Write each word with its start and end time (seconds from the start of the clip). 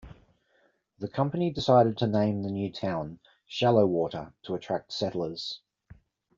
The 0.97 1.07
company 1.07 1.51
decided 1.51 1.99
to 1.99 2.07
name 2.07 2.41
the 2.41 2.49
new 2.49 2.71
town 2.71 3.19
Shallowater 3.47 4.33
to 4.45 4.55
attract 4.55 4.91
settlers. 4.91 5.61